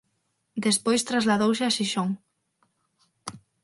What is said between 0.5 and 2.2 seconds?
Despois trasladouse a Xixón.